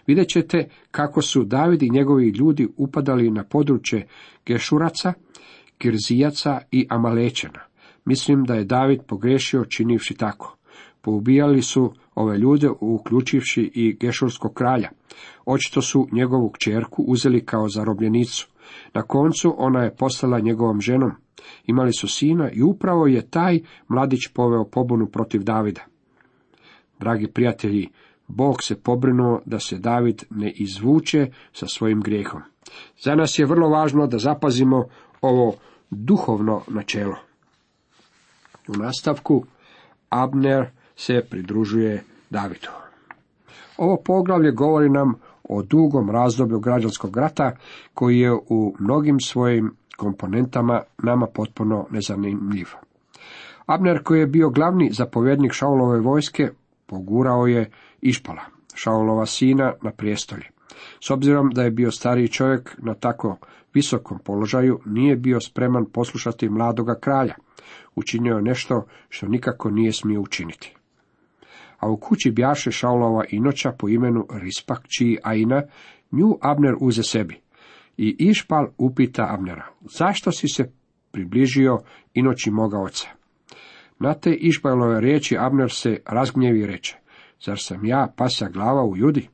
vidjet 0.07 0.27
ćete 0.27 0.69
kako 0.91 1.21
su 1.21 1.43
David 1.43 1.83
i 1.83 1.89
njegovi 1.89 2.29
ljudi 2.29 2.67
upadali 2.77 3.31
na 3.31 3.43
područje 3.43 4.07
Gešuraca, 4.45 5.13
Kirzijaca 5.77 6.59
i 6.71 6.88
Amalečena. 6.89 7.59
Mislim 8.05 8.43
da 8.43 8.55
je 8.55 8.63
David 8.63 9.00
pogrešio 9.07 9.65
činivši 9.65 10.15
tako. 10.15 10.57
Poubijali 11.01 11.62
su 11.62 11.93
ove 12.15 12.38
ljude, 12.38 12.69
uključivši 12.79 13.71
i 13.74 13.93
Gešurskog 13.93 14.53
kralja. 14.53 14.89
Očito 15.45 15.81
su 15.81 16.07
njegovu 16.12 16.50
kćerku 16.50 17.03
uzeli 17.03 17.45
kao 17.45 17.69
zarobljenicu. 17.69 18.48
Na 18.93 19.01
koncu 19.01 19.55
ona 19.57 19.83
je 19.83 19.95
postala 19.95 20.39
njegovom 20.39 20.81
ženom. 20.81 21.12
Imali 21.65 21.93
su 21.93 22.08
sina 22.08 22.51
i 22.51 22.62
upravo 22.62 23.08
je 23.08 23.29
taj 23.29 23.60
mladić 23.88 24.27
poveo 24.34 24.65
pobunu 24.65 25.08
protiv 25.08 25.43
Davida. 25.43 25.81
Dragi 27.00 27.27
prijatelji, 27.27 27.89
Bog 28.27 28.63
se 28.63 28.75
pobrinuo 28.75 29.41
da 29.46 29.60
se 29.60 29.77
David 29.77 30.24
ne 30.29 30.51
izvuče 30.51 31.31
sa 31.53 31.67
svojim 31.67 32.01
grijehom. 32.01 32.41
Za 33.01 33.15
nas 33.15 33.39
je 33.39 33.46
vrlo 33.46 33.69
važno 33.69 34.08
da 34.08 34.17
zapazimo 34.17 34.86
ovo 35.22 35.55
duhovno 35.89 36.62
načelo. 36.67 37.15
U 38.67 38.74
nastavku 38.77 39.46
Abner 40.10 40.65
se 40.96 41.25
pridružuje 41.29 42.03
Davidu. 42.29 42.69
Ovo 43.77 43.98
poglavlje 44.05 44.51
govori 44.51 44.89
nam 44.89 45.13
o 45.43 45.63
dugom 45.63 46.10
razdoblju 46.10 46.60
građanskog 46.60 47.17
rata 47.17 47.55
koji 47.93 48.19
je 48.19 48.34
u 48.34 48.75
mnogim 48.79 49.19
svojim 49.19 49.75
komponentama 50.00 50.82
nama 51.03 51.27
potpuno 51.27 51.88
nezanimljiv. 51.91 52.68
Abner 53.65 54.03
koji 54.03 54.20
je 54.20 54.27
bio 54.27 54.50
glavni 54.50 54.89
zapovjednik 54.91 55.53
Šaulove 55.53 56.00
vojske 56.00 56.50
pogurao 56.86 57.48
je 57.48 57.72
Išpala, 58.01 58.41
Šaulova 58.74 59.25
sina 59.25 59.74
na 59.82 59.91
prijestolje. 59.91 60.50
S 61.03 61.12
obzirom 61.12 61.50
da 61.50 61.63
je 61.63 61.72
bio 61.72 61.91
stariji 61.91 62.27
čovjek 62.27 62.75
na 62.77 62.94
tako 62.94 63.38
visokom 63.74 64.20
položaju, 64.20 64.79
nije 64.86 65.15
bio 65.15 65.39
spreman 65.39 65.86
poslušati 65.86 66.50
mladoga 66.50 66.96
kralja. 66.96 67.36
Učinio 67.96 68.36
je 68.36 68.41
nešto 68.41 68.86
što 69.10 69.27
nikako 69.27 69.70
nije 69.70 69.94
smio 69.94 70.22
učiniti. 70.22 70.75
A 71.79 71.89
u 71.89 71.98
kući 71.98 72.32
bjaše 72.32 72.72
Šaulova 72.72 73.24
inoća 73.29 73.72
po 73.72 73.89
imenu 73.89 74.27
Rispak, 74.29 74.88
čiji 74.98 75.18
Aina, 75.24 75.62
nju 76.12 76.38
Abner 76.41 76.75
uze 76.79 77.03
sebi. 77.03 77.41
I 78.01 78.15
Išpal 78.20 78.68
upita 78.77 79.27
Abnera, 79.29 79.65
zašto 79.82 80.32
si 80.32 80.48
se 80.48 80.72
približio 81.12 81.79
inoći 82.13 82.51
moga 82.51 82.79
oca? 82.79 83.08
Na 84.00 84.13
te 84.13 84.34
Išpalove 84.34 85.01
riječi 85.01 85.38
Abner 85.39 85.72
se 85.72 86.01
razgnjevi 86.06 86.60
i 86.60 86.65
reče, 86.65 86.98
zar 87.46 87.60
sam 87.60 87.86
ja 87.86 88.13
pasja 88.18 88.50
glava 88.50 88.84
u 88.84 88.98
judi? 88.98 89.27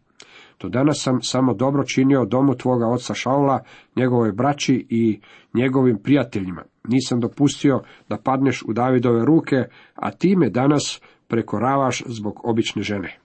Do 0.62 0.70
danas 0.70 1.02
sam 1.04 1.22
samo 1.22 1.54
dobro 1.54 1.84
činio 1.84 2.26
domu 2.26 2.56
tvoga 2.56 2.88
oca 2.88 3.14
Šaula, 3.14 3.64
njegovoj 3.96 4.32
braći 4.32 4.88
i 4.90 5.20
njegovim 5.54 5.98
prijateljima. 6.04 6.64
Nisam 6.88 7.20
dopustio 7.20 7.82
da 8.10 8.18
padneš 8.18 8.64
u 8.68 8.74
Davidove 8.74 9.26
ruke, 9.26 9.56
a 9.96 10.12
ti 10.12 10.36
me 10.36 10.50
danas 10.50 11.02
prekoravaš 11.28 12.04
zbog 12.06 12.42
obične 12.44 12.82
žene. 12.82 13.20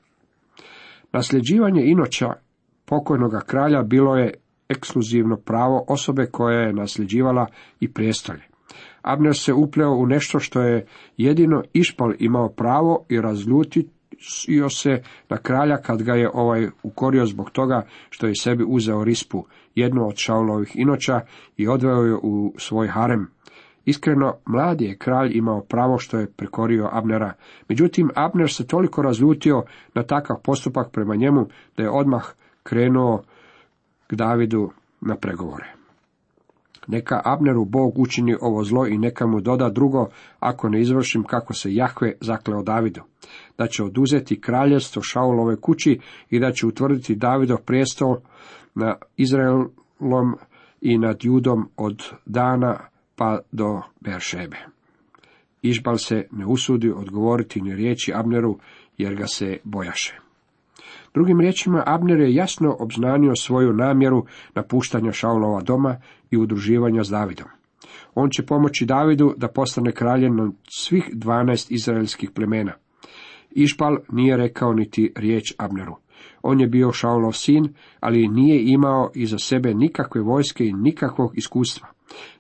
Nasljeđivanje 1.13 1.83
inoća 1.85 2.33
pokojnoga 2.85 3.41
kralja 3.41 3.83
bilo 3.83 4.17
je 4.17 4.35
ekskluzivno 4.71 5.37
pravo 5.37 5.85
osobe 5.89 6.27
koja 6.27 6.61
je 6.61 6.73
nasljeđivala 6.73 7.47
i 7.81 7.93
prijestolje. 7.93 8.43
Abner 9.03 9.37
se 9.37 9.53
upleo 9.53 9.91
u 9.91 10.07
nešto 10.07 10.39
što 10.39 10.63
je 10.63 10.87
jedino 11.17 11.63
Išpal 11.73 12.13
imao 12.19 12.49
pravo 12.49 13.05
i 13.09 13.21
razljutio 13.21 14.69
se 14.71 15.03
na 15.29 15.37
kralja 15.37 15.77
kad 15.77 16.03
ga 16.03 16.15
je 16.15 16.31
ovaj 16.35 16.69
ukorio 16.83 17.27
zbog 17.27 17.51
toga 17.51 17.83
što 18.11 18.27
je 18.27 18.35
sebi 18.35 18.65
uzeo 18.69 19.05
rispu, 19.05 19.45
jednu 19.75 20.09
od 20.09 20.17
Šaulovih 20.17 20.73
inoća 20.75 21.21
i 21.57 21.69
odveo 21.69 22.03
je 22.03 22.15
u 22.15 22.55
svoj 22.59 22.89
harem. 22.89 23.31
Iskreno, 23.85 24.35
mladi 24.47 24.85
je 24.85 24.97
kralj 24.97 25.31
imao 25.35 25.61
pravo 25.61 25.99
što 25.99 26.19
je 26.19 26.33
prekorio 26.33 26.89
Abnera. 26.93 27.33
Međutim, 27.69 28.11
Abner 28.15 28.53
se 28.53 28.67
toliko 28.67 29.03
razljutio 29.03 29.63
na 29.95 30.03
takav 30.03 30.37
postupak 30.45 30.91
prema 30.93 31.17
njemu 31.17 31.47
da 31.77 31.83
je 31.83 31.91
odmah 31.91 32.25
krenuo 32.63 33.23
k 34.11 34.15
Davidu 34.15 34.71
na 35.01 35.17
pregovore. 35.17 35.75
Neka 36.87 37.21
Abneru 37.25 37.65
Bog 37.65 37.99
učini 37.99 38.37
ovo 38.41 38.65
zlo 38.65 38.87
i 38.87 38.99
neka 38.99 39.27
mu 39.27 39.41
doda 39.41 39.69
drugo, 39.69 40.09
ako 40.41 40.69
ne 40.69 40.81
izvršim 40.81 41.25
kako 41.25 41.55
se 41.55 41.75
Jahve 41.75 42.13
zakleo 42.21 42.63
Davidu. 42.63 43.01
Da 43.59 43.67
će 43.67 43.85
oduzeti 43.85 44.41
kraljevstvo 44.41 45.03
Šaulove 45.03 45.57
kući 45.57 46.01
i 46.31 46.41
da 46.41 46.53
će 46.53 46.67
utvrditi 46.67 47.15
Davidov 47.15 47.59
prijestol 47.59 48.17
na 48.75 48.97
Izraelom 49.17 50.37
i 50.81 50.99
nad 50.99 51.19
Judom 51.23 51.69
od 51.77 52.03
dana 52.27 52.81
pa 53.17 53.39
do 53.53 53.83
Beršebe. 54.01 54.57
Išbal 55.63 55.97
se 55.97 56.27
ne 56.31 56.47
usudi 56.47 56.91
odgovoriti 56.91 57.61
ni 57.61 57.75
riječi 57.75 58.13
Abneru, 58.15 58.59
jer 58.99 59.15
ga 59.15 59.27
se 59.27 59.59
bojaše. 59.65 60.30
Drugim 61.15 61.41
riječima, 61.41 61.83
Abner 61.87 62.21
je 62.21 62.35
jasno 62.35 62.77
obznanio 62.79 63.37
svoju 63.37 63.73
namjeru 63.73 64.25
napuštanja 64.55 65.13
Šaulova 65.13 65.61
doma 65.61 65.97
i 66.31 66.37
udruživanja 66.37 67.05
s 67.05 67.09
Davidom. 67.09 67.47
On 68.15 68.31
će 68.31 68.47
pomoći 68.47 68.87
Davidu 68.87 69.35
da 69.37 69.49
postane 69.49 69.93
kraljem 69.93 70.37
nad 70.37 70.53
svih 70.69 71.11
dvanaest 71.13 71.71
izraelskih 71.71 72.31
plemena. 72.31 72.73
Išpal 73.51 73.97
nije 74.13 74.37
rekao 74.37 74.73
niti 74.73 75.13
riječ 75.17 75.55
Abneru. 75.59 75.97
On 76.43 76.61
je 76.61 76.67
bio 76.67 76.93
Šaulov 76.93 77.33
sin, 77.33 77.75
ali 78.01 78.29
nije 78.29 78.65
imao 78.65 79.11
iza 79.15 79.39
sebe 79.39 79.75
nikakve 79.75 80.21
vojske 80.21 80.67
i 80.67 80.73
nikakvog 80.73 81.39
iskustva. 81.39 81.89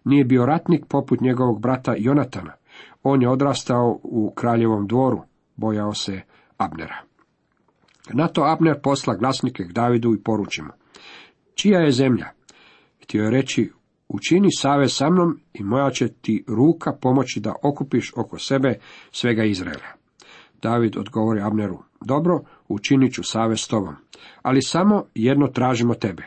Nije 0.05 0.25
bio 0.25 0.47
ratnik 0.47 0.87
poput 0.89 1.21
njegovog 1.21 1.61
brata 1.61 1.95
Jonatana. 1.99 2.53
On 3.03 3.23
je 3.23 3.29
odrastao 3.29 4.01
u 4.03 4.33
kraljevom 4.35 4.87
dvoru, 4.87 5.23
bojao 5.57 5.95
se 5.95 6.21
Abnera. 6.57 7.10
Na 8.13 8.29
to 8.29 8.43
Abner 8.45 8.81
posla 8.83 9.15
glasnike 9.15 9.65
k 9.65 9.73
Davidu 9.73 10.15
i 10.15 10.23
poruči 10.23 10.63
mu. 10.63 10.71
Čija 11.55 11.81
je 11.81 11.93
zemlja? 11.93 12.27
Htio 13.03 13.25
je 13.25 13.31
reći, 13.31 13.71
učini 14.09 14.49
savez 14.53 14.97
sa 14.97 15.11
mnom 15.11 15.41
i 15.53 15.63
moja 15.63 15.91
će 15.91 16.09
ti 16.09 16.45
ruka 16.49 16.93
pomoći 16.93 17.41
da 17.41 17.55
okupiš 17.63 18.13
oko 18.17 18.39
sebe 18.39 18.79
svega 19.13 19.45
Izraela. 19.45 19.87
David 20.63 20.97
odgovori 20.97 21.41
Abneru, 21.41 21.79
dobro, 22.01 22.41
učinit 22.69 23.15
ću 23.15 23.23
savez 23.23 23.61
s 23.61 23.69
tobom, 23.69 23.95
ali 24.43 24.63
samo 24.63 25.05
jedno 25.15 25.47
tražimo 25.47 25.95
tebe. 25.95 26.23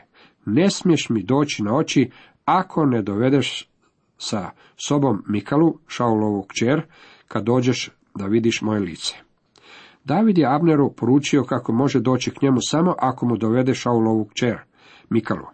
Ne 0.46 0.70
smiješ 0.70 1.10
mi 1.10 1.24
doći 1.24 1.64
na 1.64 1.76
oči 1.76 2.10
ako 2.46 2.86
ne 2.86 3.02
dovedeš 3.02 3.70
sa 4.18 4.50
sobom 4.86 5.24
Mikalu, 5.28 5.78
Šaulovu 5.88 6.44
kćer, 6.44 6.82
kad 7.28 7.44
dođeš 7.44 7.90
da 8.16 8.26
vidiš 8.26 8.62
moje 8.62 8.80
lice. 8.80 9.16
David 10.04 10.38
je 10.38 10.56
Abneru 10.56 10.94
poručio 10.94 11.44
kako 11.44 11.74
može 11.74 12.00
doći 12.00 12.32
k 12.32 12.42
njemu 12.42 12.58
samo 12.62 12.96
ako 13.00 13.26
mu 13.26 13.38
dovede 13.38 13.74
Šaulovu 13.74 14.26
kćer, 14.26 14.58
Mikalu. 15.10 15.46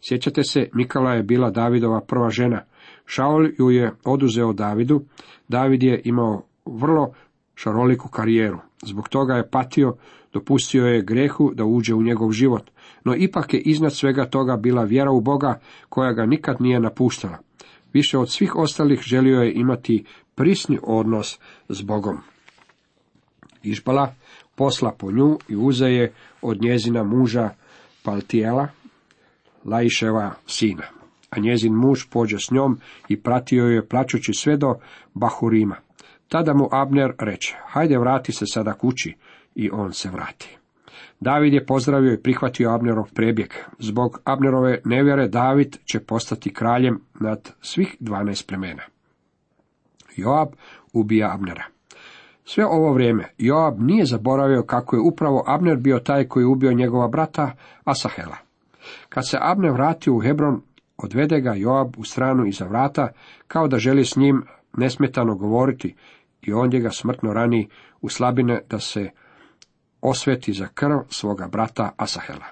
Sjećate 0.00 0.42
se, 0.44 0.68
Mikala 0.72 1.14
je 1.14 1.22
bila 1.22 1.50
Davidova 1.50 2.00
prva 2.00 2.30
žena. 2.30 2.62
Šaul 3.06 3.48
ju 3.58 3.70
je 3.70 3.92
oduzeo 4.04 4.52
Davidu. 4.52 5.02
David 5.48 5.82
je 5.82 6.02
imao 6.04 6.42
vrlo 6.66 7.12
šaroliku 7.54 8.08
karijeru. 8.08 8.58
Zbog 8.86 9.08
toga 9.08 9.34
je 9.34 9.50
patio, 9.50 9.96
dopustio 10.32 10.86
je 10.86 11.02
grehu 11.02 11.50
da 11.54 11.64
uđe 11.64 11.94
u 11.94 12.02
njegov 12.02 12.32
život, 12.32 12.70
no 13.04 13.14
ipak 13.16 13.54
je 13.54 13.60
iznad 13.60 13.94
svega 13.94 14.24
toga 14.24 14.56
bila 14.56 14.84
vjera 14.84 15.10
u 15.10 15.20
Boga 15.20 15.60
koja 15.88 16.12
ga 16.12 16.26
nikad 16.26 16.60
nije 16.60 16.80
napuštala. 16.80 17.38
Više 17.92 18.18
od 18.18 18.30
svih 18.30 18.56
ostalih 18.56 19.00
želio 19.00 19.40
je 19.40 19.52
imati 19.52 20.04
prisni 20.34 20.78
odnos 20.82 21.38
s 21.68 21.82
Bogom. 21.82 22.18
Išpala 23.62 24.14
posla 24.54 24.92
po 24.98 25.12
nju 25.12 25.38
i 25.48 25.56
uze 25.56 25.86
je 25.86 26.12
od 26.42 26.62
njezina 26.62 27.04
muža 27.04 27.50
Paltijela, 28.02 28.68
Laiševa 29.64 30.32
sina. 30.46 30.84
A 31.30 31.40
njezin 31.40 31.74
muž 31.74 32.00
pođe 32.10 32.38
s 32.38 32.50
njom 32.50 32.78
i 33.08 33.22
pratio 33.22 33.64
je 33.64 33.86
plaćući 33.86 34.32
sve 34.32 34.56
do 34.56 34.74
Bahurima. 35.14 35.76
Tada 36.28 36.54
mu 36.54 36.68
Abner 36.72 37.12
reče, 37.18 37.56
hajde 37.66 37.98
vrati 37.98 38.32
se 38.32 38.44
sada 38.46 38.72
kući, 38.72 39.14
i 39.54 39.70
on 39.70 39.92
se 39.92 40.10
vrati. 40.10 40.56
David 41.20 41.54
je 41.54 41.66
pozdravio 41.66 42.12
i 42.12 42.22
prihvatio 42.22 42.74
Abnerov 42.74 43.08
prebjeg. 43.14 43.54
Zbog 43.78 44.20
Abnerove 44.24 44.80
nevjere 44.84 45.28
David 45.28 45.76
će 45.84 46.00
postati 46.00 46.54
kraljem 46.54 47.00
nad 47.20 47.50
svih 47.60 47.96
dvanaest 48.00 48.48
plemena. 48.48 48.82
Joab 50.16 50.48
ubija 50.92 51.34
Abnera. 51.34 51.64
Sve 52.52 52.66
ovo 52.66 52.92
vrijeme 52.92 53.24
Joab 53.38 53.80
nije 53.80 54.04
zaboravio 54.04 54.62
kako 54.62 54.96
je 54.96 55.00
upravo 55.00 55.44
Abner 55.46 55.76
bio 55.76 55.98
taj 55.98 56.24
koji 56.28 56.42
je 56.42 56.46
ubio 56.46 56.72
njegova 56.72 57.08
brata 57.08 57.52
Asahela. 57.84 58.36
Kad 59.08 59.28
se 59.28 59.38
Abner 59.40 59.72
vratio 59.72 60.14
u 60.14 60.20
Hebron, 60.20 60.62
odvede 60.96 61.40
ga 61.40 61.54
Joab 61.54 61.98
u 61.98 62.04
stranu 62.04 62.46
iza 62.46 62.64
vrata, 62.64 63.08
kao 63.46 63.68
da 63.68 63.78
želi 63.78 64.04
s 64.04 64.16
njim 64.16 64.42
nesmetano 64.76 65.34
govoriti, 65.34 65.94
i 66.42 66.52
ondje 66.52 66.80
ga 66.80 66.90
smrtno 66.90 67.32
rani 67.32 67.68
u 68.00 68.08
slabine 68.08 68.60
da 68.70 68.78
se 68.78 69.10
osveti 70.00 70.52
za 70.52 70.66
krv 70.74 70.98
svoga 71.08 71.48
brata 71.48 71.90
Asahela. 71.96 72.46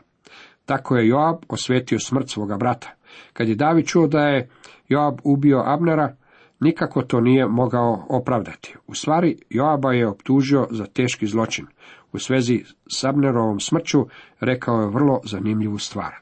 Tako 0.64 0.96
je 0.96 1.08
Joab 1.08 1.36
osvetio 1.48 1.98
smrt 1.98 2.28
svoga 2.28 2.56
brata. 2.56 2.88
Kad 3.32 3.48
je 3.48 3.54
David 3.54 3.86
čuo 3.86 4.06
da 4.06 4.28
je 4.28 4.50
Joab 4.88 5.18
ubio 5.24 5.62
Abnera, 5.66 6.16
nikako 6.60 7.02
to 7.02 7.20
nije 7.20 7.46
mogao 7.46 8.06
opravdati. 8.08 8.74
U 8.86 8.94
stvari, 8.94 9.38
Joaba 9.50 9.92
je 9.92 10.08
optužio 10.08 10.66
za 10.70 10.86
teški 10.86 11.26
zločin. 11.26 11.66
U 12.12 12.18
svezi 12.18 12.64
s 12.86 13.04
Abnerovom 13.04 13.60
smrću 13.60 14.06
rekao 14.40 14.80
je 14.80 14.90
vrlo 14.90 15.20
zanimljivu 15.24 15.78
stvar. 15.78 16.14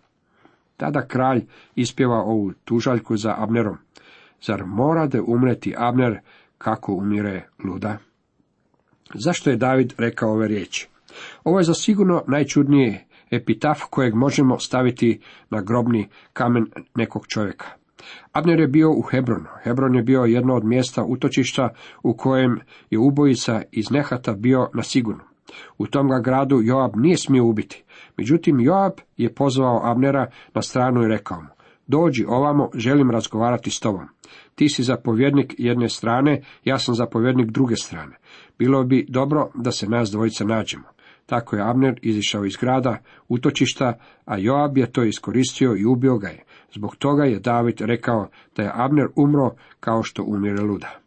Tada 0.77 1.07
kralj 1.07 1.44
ispjeva 1.75 2.16
ovu 2.16 2.53
tužaljku 2.64 3.16
za 3.16 3.35
Abnerom. 3.38 3.77
Zar 4.42 4.64
mora 4.66 5.07
da 5.07 5.22
umreti 5.22 5.75
Abner 5.79 6.20
kako 6.59 6.92
umire 6.92 7.49
luda? 7.64 7.99
Zašto 9.14 9.51
je 9.51 9.57
David 9.57 9.92
rekao 9.99 10.31
ove 10.31 10.49
riječi? 10.49 10.88
Ovo 11.44 11.59
je 11.59 11.64
zasigurno 11.64 12.25
najčudniji 12.27 12.99
epitaf 13.31 13.81
kojeg 13.90 14.14
možemo 14.14 14.59
staviti 14.59 15.20
na 15.51 15.61
grobni 15.61 16.09
kamen 16.33 16.66
nekog 16.94 17.27
čovjeka. 17.27 17.66
Abner 18.32 18.61
je 18.61 18.68
bio 18.68 18.90
u 18.90 19.02
Hebronu. 19.02 19.46
Hebron 19.62 19.94
je 19.94 20.02
bio 20.02 20.20
jedno 20.20 20.54
od 20.54 20.64
mjesta 20.64 21.04
utočišta 21.04 21.68
u 22.02 22.16
kojem 22.16 22.61
je 22.90 22.98
ubojica 22.98 23.62
iz 23.72 23.90
Nehata 23.90 24.32
bio 24.32 24.68
na 24.74 24.82
sigurno. 24.82 25.24
U 25.78 25.87
tom 25.87 26.09
ga 26.09 26.20
gradu 26.20 26.61
Joab 26.62 26.96
nije 26.96 27.16
smio 27.16 27.44
ubiti. 27.44 27.85
Međutim, 28.16 28.61
Joab 28.61 28.92
je 29.16 29.35
pozvao 29.35 29.80
Abnera 29.85 30.30
na 30.54 30.62
stranu 30.62 31.02
i 31.02 31.09
rekao 31.09 31.40
mu, 31.40 31.48
dođi 31.87 32.24
ovamo, 32.28 32.70
želim 32.74 33.11
razgovarati 33.11 33.70
s 33.70 33.80
tobom. 33.80 34.09
Ti 34.54 34.68
si 34.68 34.82
zapovjednik 34.82 35.54
jedne 35.59 35.88
strane, 35.88 36.42
ja 36.64 36.78
sam 36.78 36.94
zapovjednik 36.94 37.50
druge 37.50 37.76
strane. 37.76 38.16
Bilo 38.59 38.85
bi 38.85 39.06
dobro 39.09 39.50
da 39.54 39.70
se 39.70 39.88
nas 39.88 40.11
dvojica 40.11 40.44
nađemo. 40.44 40.85
Tako 41.26 41.56
je 41.56 41.70
Abner 41.70 41.98
izišao 42.02 42.44
iz 42.44 42.56
grada, 42.61 42.98
utočišta, 43.28 43.98
a 44.24 44.38
Joab 44.38 44.78
je 44.78 44.92
to 44.92 45.04
iskoristio 45.04 45.76
i 45.76 45.85
ubio 45.85 46.18
ga 46.18 46.28
je. 46.28 46.44
Zbog 46.74 46.96
toga 46.96 47.24
je 47.24 47.38
David 47.38 47.81
rekao 47.81 48.29
da 48.57 48.62
je 48.62 48.72
Abner 48.74 49.07
umro 49.16 49.50
kao 49.81 50.02
što 50.02 50.24
umire 50.24 50.62
luda. 50.62 51.00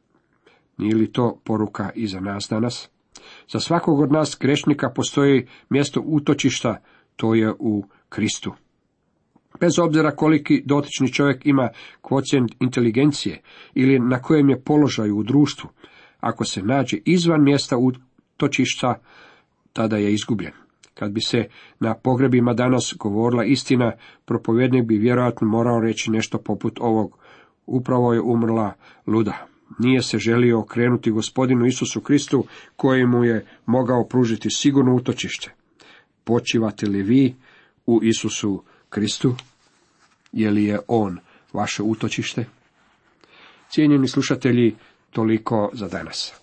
Nije 0.78 0.96
li 0.96 1.12
to 1.12 1.40
poruka 1.44 1.90
i 1.96 2.08
za 2.08 2.20
nas 2.20 2.48
danas? 2.50 2.90
Za 3.50 3.60
svakog 3.60 4.00
od 4.00 4.12
nas 4.12 4.38
grešnika 4.40 4.90
postoji 4.96 5.48
mjesto 5.70 6.02
utočišta, 6.06 6.82
to 7.16 7.36
je 7.36 7.54
u 7.60 7.84
Kristu. 8.10 8.54
Bez 9.60 9.80
obzira 9.80 10.16
koliki 10.16 10.64
dotični 10.66 11.14
čovjek 11.14 11.46
ima 11.46 11.70
kvocijent 12.02 12.52
inteligencije 12.60 13.42
ili 13.74 14.00
na 14.00 14.22
kojem 14.22 14.50
je 14.50 14.64
položaju 14.64 15.18
u 15.18 15.24
društvu, 15.24 15.70
ako 16.20 16.46
se 16.46 16.62
nađe 16.62 16.98
izvan 17.06 17.44
mjesta 17.44 17.78
utočišta, 17.78 19.02
tada 19.74 19.98
je 19.98 20.14
izgubljen. 20.14 20.54
Kad 21.00 21.12
bi 21.12 21.22
se 21.22 21.48
na 21.80 21.94
pogrebima 21.96 22.54
danas 22.54 22.94
govorila 23.00 23.46
istina, 23.46 23.92
propovjednik 24.26 24.86
bi 24.86 24.98
vjerojatno 24.98 25.48
morao 25.48 25.80
reći 25.80 26.12
nešto 26.12 26.38
poput 26.38 26.80
ovog. 26.82 27.18
Upravo 27.66 28.14
je 28.14 28.22
umrla 28.22 28.74
luda. 29.08 29.48
Nije 29.80 30.02
se 30.02 30.18
želio 30.18 30.60
okrenuti 30.60 31.12
gospodinu 31.12 31.66
Isusu 31.66 32.02
Kristu, 32.02 32.46
koji 32.76 33.06
mu 33.06 33.24
je 33.24 33.46
mogao 33.66 34.08
pružiti 34.08 34.50
sigurno 34.50 34.96
utočište. 34.96 35.52
Počivate 36.24 36.86
li 36.86 37.02
vi 37.04 37.36
u 37.86 38.00
Isusu 38.04 38.64
Kristu? 38.90 39.36
Je 40.32 40.50
li 40.52 40.64
je 40.64 40.80
On 40.88 41.18
vaše 41.54 41.84
utočište? 41.84 42.46
Cijenjeni 43.70 44.08
slušatelji, 44.08 44.76
toliko 45.12 45.70
za 45.74 45.88
danas. 45.88 46.34